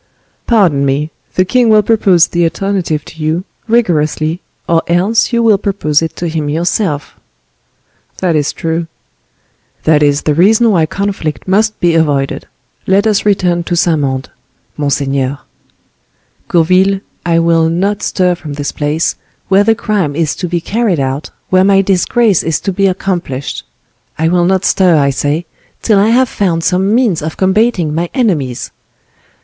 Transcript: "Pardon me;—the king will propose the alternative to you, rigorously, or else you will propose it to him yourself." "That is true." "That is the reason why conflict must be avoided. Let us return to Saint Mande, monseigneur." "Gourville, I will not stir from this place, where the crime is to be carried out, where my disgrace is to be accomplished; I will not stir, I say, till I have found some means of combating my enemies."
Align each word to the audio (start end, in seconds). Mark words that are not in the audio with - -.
"Pardon 0.47 0.83
me;—the 0.83 1.45
king 1.45 1.69
will 1.69 1.83
propose 1.83 2.25
the 2.25 2.41
alternative 2.43 3.05
to 3.05 3.21
you, 3.23 3.43
rigorously, 3.67 4.41
or 4.67 4.81
else 4.87 5.31
you 5.31 5.43
will 5.43 5.59
propose 5.59 6.01
it 6.01 6.15
to 6.15 6.27
him 6.27 6.49
yourself." 6.49 7.17
"That 8.17 8.35
is 8.35 8.51
true." 8.51 8.87
"That 9.83 10.01
is 10.01 10.23
the 10.23 10.33
reason 10.33 10.71
why 10.71 10.87
conflict 10.87 11.47
must 11.47 11.79
be 11.79 11.93
avoided. 11.93 12.47
Let 12.87 13.05
us 13.05 13.27
return 13.27 13.61
to 13.65 13.75
Saint 13.75 13.99
Mande, 13.99 14.31
monseigneur." 14.75 15.37
"Gourville, 16.47 17.01
I 17.23 17.37
will 17.37 17.69
not 17.69 18.01
stir 18.01 18.33
from 18.33 18.53
this 18.53 18.71
place, 18.71 19.17
where 19.49 19.63
the 19.63 19.75
crime 19.75 20.15
is 20.15 20.35
to 20.37 20.47
be 20.47 20.59
carried 20.61 20.99
out, 20.99 21.29
where 21.51 21.63
my 21.63 21.83
disgrace 21.83 22.41
is 22.41 22.59
to 22.61 22.73
be 22.73 22.87
accomplished; 22.87 23.63
I 24.17 24.29
will 24.29 24.45
not 24.45 24.65
stir, 24.65 24.97
I 24.97 25.11
say, 25.11 25.45
till 25.83 25.99
I 25.99 26.09
have 26.09 26.27
found 26.27 26.63
some 26.63 26.95
means 26.95 27.21
of 27.21 27.37
combating 27.37 27.93
my 27.93 28.09
enemies." 28.15 28.71